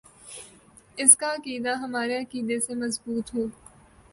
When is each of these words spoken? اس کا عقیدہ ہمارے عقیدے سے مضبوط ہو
اس 0.97 1.15
کا 1.17 1.31
عقیدہ 1.33 1.73
ہمارے 1.75 2.17
عقیدے 2.17 2.59
سے 2.59 2.75
مضبوط 2.75 3.33
ہو 3.35 3.45